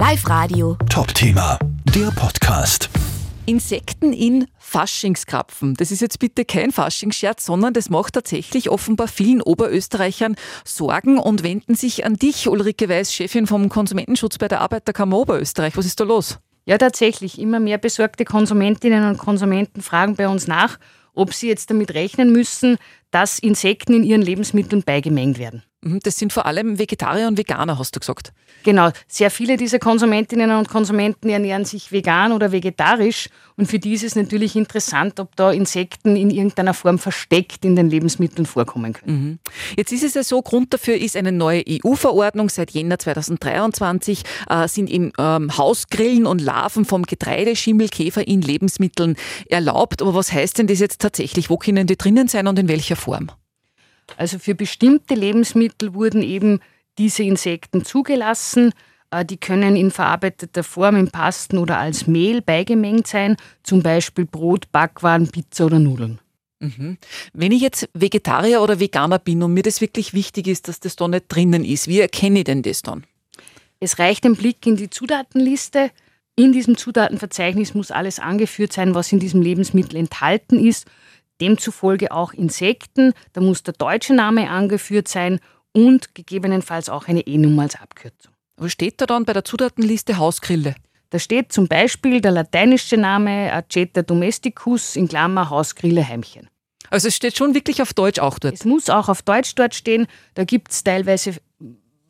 Live 0.00 0.26
Radio. 0.30 0.78
Top-Thema, 0.88 1.58
der 1.94 2.10
Podcast. 2.12 2.88
Insekten 3.44 4.14
in 4.14 4.46
Faschingskrapfen. 4.58 5.74
Das 5.74 5.90
ist 5.90 6.00
jetzt 6.00 6.18
bitte 6.18 6.46
kein 6.46 6.72
Faschingsscherz, 6.72 7.44
sondern 7.44 7.74
das 7.74 7.90
macht 7.90 8.14
tatsächlich 8.14 8.70
offenbar 8.70 9.08
vielen 9.08 9.42
Oberösterreichern 9.42 10.36
Sorgen 10.64 11.18
und 11.18 11.42
wenden 11.42 11.74
sich 11.74 12.06
an 12.06 12.14
dich, 12.14 12.48
Ulrike 12.48 12.88
Weiß, 12.88 13.12
Chefin 13.12 13.46
vom 13.46 13.68
Konsumentenschutz 13.68 14.38
bei 14.38 14.48
der 14.48 14.62
Arbeiterkammer 14.62 15.18
Oberösterreich. 15.18 15.76
Was 15.76 15.84
ist 15.84 16.00
da 16.00 16.04
los? 16.04 16.38
Ja, 16.64 16.78
tatsächlich. 16.78 17.38
Immer 17.38 17.60
mehr 17.60 17.76
besorgte 17.76 18.24
Konsumentinnen 18.24 19.06
und 19.06 19.18
Konsumenten 19.18 19.82
fragen 19.82 20.16
bei 20.16 20.28
uns 20.28 20.46
nach, 20.46 20.78
ob 21.12 21.34
sie 21.34 21.48
jetzt 21.48 21.68
damit 21.68 21.92
rechnen 21.92 22.32
müssen, 22.32 22.78
dass 23.10 23.38
Insekten 23.38 23.92
in 23.92 24.04
ihren 24.04 24.22
Lebensmitteln 24.22 24.82
beigemengt 24.82 25.38
werden. 25.38 25.62
Mhm, 25.82 26.00
das 26.02 26.16
sind 26.16 26.32
vor 26.32 26.46
allem 26.46 26.78
Vegetarier 26.78 27.26
und 27.26 27.38
Veganer, 27.38 27.78
hast 27.78 27.96
du 27.96 28.00
gesagt. 28.00 28.32
Genau, 28.62 28.90
sehr 29.08 29.30
viele 29.30 29.56
dieser 29.56 29.78
Konsumentinnen 29.78 30.50
und 30.52 30.68
Konsumenten 30.68 31.30
ernähren 31.30 31.64
sich 31.64 31.92
vegan 31.92 32.32
oder 32.32 32.52
vegetarisch 32.52 33.30
und 33.56 33.66
für 33.66 33.78
die 33.78 33.94
ist 33.94 34.04
es 34.04 34.16
natürlich 34.16 34.56
interessant, 34.56 35.18
ob 35.20 35.34
da 35.36 35.50
Insekten 35.50 36.16
in 36.16 36.30
irgendeiner 36.30 36.74
Form 36.74 36.98
versteckt 36.98 37.64
in 37.64 37.76
den 37.76 37.88
Lebensmitteln 37.88 38.44
vorkommen 38.44 38.92
können. 38.92 39.12
Mhm. 39.12 39.38
Jetzt 39.76 39.92
ist 39.92 40.04
es 40.04 40.14
ja 40.14 40.22
so, 40.22 40.42
Grund 40.42 40.74
dafür 40.74 40.96
ist 40.96 41.16
eine 41.16 41.32
neue 41.32 41.62
EU-Verordnung. 41.66 42.50
Seit 42.50 42.70
Jänner 42.70 42.98
2023 42.98 44.22
äh, 44.48 44.68
sind 44.68 44.90
eben 44.90 45.12
ähm, 45.18 45.56
Hausgrillen 45.56 46.26
und 46.26 46.40
Larven 46.40 46.84
vom 46.84 47.04
Getreideschimmelkäfer 47.04 48.26
in 48.26 48.42
Lebensmitteln 48.42 49.16
erlaubt. 49.48 50.02
Aber 50.02 50.14
was 50.14 50.32
heißt 50.32 50.58
denn 50.58 50.66
das 50.66 50.80
jetzt 50.80 51.00
tatsächlich? 51.00 51.48
Wo 51.48 51.56
können 51.56 51.86
die 51.86 51.96
drinnen 51.96 52.28
sein 52.28 52.46
und 52.46 52.58
in 52.58 52.68
welcher 52.68 52.96
Form? 52.96 53.30
Also 54.16 54.38
für 54.38 54.54
bestimmte 54.54 55.14
Lebensmittel 55.14 55.94
wurden 55.94 56.22
eben 56.22 56.60
diese 56.98 57.22
Insekten 57.22 57.84
zugelassen. 57.84 58.72
Äh, 59.10 59.24
die 59.24 59.38
können 59.38 59.76
in 59.76 59.90
verarbeiteter 59.90 60.62
Form 60.62 60.96
in 60.96 61.10
Pasten 61.10 61.58
oder 61.58 61.78
als 61.78 62.06
Mehl 62.06 62.42
beigemengt 62.42 63.06
sein, 63.06 63.36
zum 63.62 63.82
Beispiel 63.82 64.26
Brot, 64.26 64.70
Backwaren, 64.72 65.28
Pizza 65.28 65.66
oder 65.66 65.78
Nudeln. 65.78 66.20
Mhm. 66.60 66.98
Wenn 67.32 67.52
ich 67.52 67.62
jetzt 67.62 67.88
Vegetarier 67.94 68.60
oder 68.60 68.80
Veganer 68.80 69.18
bin 69.18 69.42
und 69.42 69.54
mir 69.54 69.62
das 69.62 69.80
wirklich 69.80 70.12
wichtig 70.12 70.46
ist, 70.46 70.68
dass 70.68 70.78
das 70.78 70.96
da 70.96 71.08
nicht 71.08 71.26
drinnen 71.28 71.64
ist, 71.64 71.88
wie 71.88 72.00
erkenne 72.00 72.40
ich 72.40 72.44
denn 72.44 72.62
das 72.62 72.82
dann? 72.82 73.04
Es 73.80 73.98
reicht 73.98 74.26
ein 74.26 74.36
Blick 74.36 74.66
in 74.66 74.76
die 74.76 74.90
Zutatenliste. 74.90 75.90
In 76.36 76.52
diesem 76.52 76.76
Zutatenverzeichnis 76.76 77.74
muss 77.74 77.90
alles 77.90 78.18
angeführt 78.18 78.74
sein, 78.74 78.94
was 78.94 79.10
in 79.10 79.20
diesem 79.20 79.40
Lebensmittel 79.40 79.96
enthalten 79.96 80.58
ist 80.58 80.86
demzufolge 81.40 82.12
auch 82.12 82.32
Insekten. 82.32 83.12
Da 83.32 83.40
muss 83.40 83.62
der 83.62 83.74
deutsche 83.74 84.14
Name 84.14 84.50
angeführt 84.50 85.08
sein 85.08 85.40
und 85.72 86.14
gegebenenfalls 86.14 86.88
auch 86.88 87.08
eine 87.08 87.26
E-Nummer 87.26 87.62
als 87.62 87.80
Abkürzung. 87.80 88.32
Was 88.56 88.72
steht 88.72 89.00
da 89.00 89.06
dann 89.06 89.24
bei 89.24 89.32
der 89.32 89.44
Zutatenliste 89.44 90.18
Hausgrille? 90.18 90.74
Da 91.10 91.18
steht 91.18 91.52
zum 91.52 91.66
Beispiel 91.66 92.20
der 92.20 92.30
lateinische 92.30 92.96
Name 92.96 93.52
Aceta 93.52 94.02
domesticus 94.02 94.96
in 94.96 95.08
Klammer 95.08 95.50
Hausgrille 95.50 96.06
Heimchen. 96.06 96.48
Also 96.88 97.08
es 97.08 97.16
steht 97.16 97.36
schon 97.36 97.54
wirklich 97.54 97.82
auf 97.82 97.94
Deutsch 97.94 98.18
auch 98.18 98.38
dort? 98.38 98.54
Es 98.54 98.64
muss 98.64 98.90
auch 98.90 99.08
auf 99.08 99.22
Deutsch 99.22 99.54
dort 99.54 99.74
stehen. 99.74 100.06
Da 100.34 100.44
gibt 100.44 100.70
es 100.70 100.84
teilweise 100.84 101.36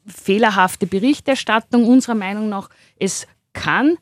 fehlerhafte 0.07 0.87
Berichterstattung 0.87 1.87
unserer 1.87 2.15
Meinung 2.15 2.49
nach. 2.49 2.69
Es 2.99 3.27
kann 3.53 3.97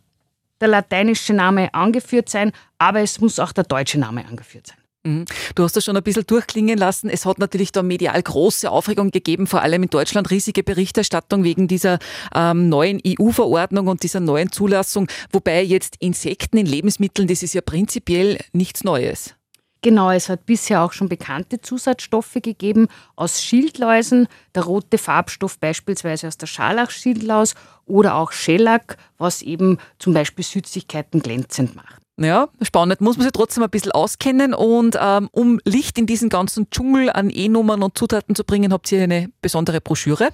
der 0.61 0.69
lateinische 0.69 1.33
Name 1.33 1.73
angeführt 1.75 2.29
sein, 2.29 2.53
aber 2.79 3.01
es 3.01 3.21
muss 3.21 3.39
auch 3.39 3.53
der 3.53 3.65
deutsche 3.65 3.99
Name 3.99 4.27
angeführt 4.27 4.69
sein. 4.69 4.79
Mhm. 5.09 5.25
Du 5.55 5.63
hast 5.63 5.77
das 5.77 5.85
schon 5.85 5.97
ein 5.97 6.03
bisschen 6.03 6.27
durchklingen 6.27 6.79
lassen. 6.79 7.09
Es 7.09 7.25
hat 7.25 7.39
natürlich 7.39 7.73
da 7.73 7.83
medial 7.83 8.23
große 8.23 8.71
Aufregung 8.71 9.11
gegeben, 9.11 9.47
vor 9.47 9.63
allem 9.63 9.83
in 9.85 9.91
Deutschland 9.91 10.31
riesige 10.31 10.63
Berichterstattung 10.63 11.45
wegen 11.45 11.69
dieser 11.69 11.99
ähm, 12.35 12.69
neuen 12.69 13.01
EU-Verordnung 13.07 13.87
und 13.89 14.03
dieser 14.03 14.21
neuen 14.21 14.53
Zulassung. 14.53 15.09
Wobei 15.33 15.63
jetzt 15.63 15.97
Insekten 16.01 16.59
in 16.59 16.67
Lebensmitteln, 16.67 17.29
das 17.29 17.43
ist 17.43 17.55
ja 17.55 17.63
prinzipiell 17.63 18.39
nichts 18.53 18.85
Neues. 18.85 19.35
Genau, 19.81 20.11
es 20.11 20.29
hat 20.29 20.45
bisher 20.45 20.83
auch 20.83 20.93
schon 20.93 21.09
bekannte 21.09 21.61
Zusatzstoffe 21.61 22.39
gegeben 22.43 22.89
aus 23.15 23.43
Schildläusen, 23.43 24.27
der 24.57 24.65
rote 24.65 24.99
Farbstoff 24.99 25.61
beispielsweise 25.61 26.27
aus 26.27 26.37
der 26.37 26.49
Scharlachschildlaus 26.49 27.55
oder 27.87 28.17
auch 28.17 28.33
Schellack, 28.33 28.97
was 29.19 29.41
eben 29.41 29.79
zum 30.01 30.15
Beispiel 30.15 30.45
Süßigkeiten 30.45 31.23
glänzend 31.23 31.77
macht. 31.77 32.08
Ja, 32.21 32.49
spannend. 32.63 33.01
Muss 33.01 33.17
man 33.17 33.25
sich 33.25 33.33
trotzdem 33.33 33.63
ein 33.63 33.71
bisschen 33.71 33.93
auskennen. 33.93 34.53
Und 34.53 34.99
ähm, 35.01 35.29
um 35.31 35.61
Licht 35.65 35.99
in 35.99 36.07
diesen 36.07 36.29
ganzen 36.29 36.69
Dschungel 36.71 37.11
an 37.11 37.31
E-Nummern 37.31 37.83
und 37.83 37.97
Zutaten 37.97 38.35
zu 38.35 38.43
bringen, 38.43 38.73
habt 38.73 38.91
ihr 38.91 39.03
eine 39.03 39.31
besondere 39.41 39.81
Broschüre. 39.81 40.31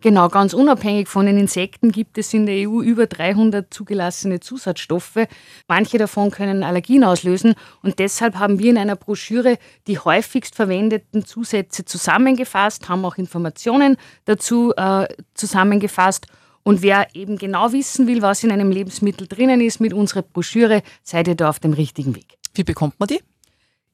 Genau, 0.00 0.28
ganz 0.28 0.54
unabhängig 0.54 1.08
von 1.08 1.26
den 1.26 1.38
Insekten 1.38 1.90
gibt 1.90 2.18
es 2.18 2.32
in 2.32 2.46
der 2.46 2.68
EU 2.68 2.80
über 2.82 3.08
300 3.08 3.74
zugelassene 3.74 4.38
Zusatzstoffe. 4.38 5.26
Manche 5.66 5.98
davon 5.98 6.30
können 6.30 6.62
Allergien 6.62 7.02
auslösen 7.02 7.56
und 7.82 7.98
deshalb 7.98 8.36
haben 8.36 8.60
wir 8.60 8.70
in 8.70 8.78
einer 8.78 8.94
Broschüre 8.94 9.58
die 9.88 9.98
häufigst 9.98 10.54
verwendeten 10.54 11.24
Zusätze 11.24 11.84
zusammengefasst, 11.84 12.88
haben 12.88 13.04
auch 13.04 13.18
Informationen 13.18 13.96
dazu 14.24 14.72
äh, 14.76 15.08
zusammengefasst 15.34 16.28
und 16.68 16.82
wer 16.82 17.06
eben 17.14 17.38
genau 17.38 17.72
wissen 17.72 18.06
will, 18.06 18.20
was 18.20 18.44
in 18.44 18.52
einem 18.52 18.70
Lebensmittel 18.70 19.26
drinnen 19.26 19.62
ist, 19.62 19.80
mit 19.80 19.94
unserer 19.94 20.20
Broschüre, 20.20 20.82
seid 21.02 21.26
ihr 21.26 21.34
da 21.34 21.48
auf 21.48 21.60
dem 21.60 21.72
richtigen 21.72 22.14
Weg. 22.14 22.36
Wie 22.52 22.62
bekommt 22.62 23.00
man 23.00 23.06
die? 23.06 23.20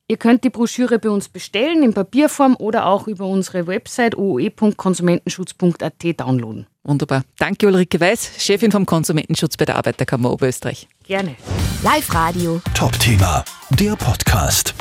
Ihr 0.09 0.17
könnt 0.17 0.43
die 0.43 0.51
Broschüre 0.51 0.99
bei 0.99 1.09
uns 1.09 1.29
bestellen, 1.29 1.85
in 1.85 1.95
Papierform 1.95 2.57
oder 2.59 2.87
auch 2.87 3.07
über 3.07 3.27
unsere 3.27 3.69
Website 3.69 4.19
ooe.konsumentenschutz.at 4.19 6.21
downloaden. 6.21 6.67
Wunderbar. 6.83 7.23
Danke 7.39 7.69
Ulrike 7.69 8.01
Weiß, 8.01 8.33
Chefin 8.39 8.73
vom 8.73 8.87
Konsumentenschutz 8.87 9.57
bei 9.57 9.67
der 9.67 9.77
Arbeiterkammer 9.77 10.33
Oberösterreich. 10.33 10.89
Gerne. 11.05 11.37
Live 11.85 12.13
Radio. 12.13 12.61
Top-Thema, 12.75 13.45
der 13.71 13.95
Podcast. 13.95 14.75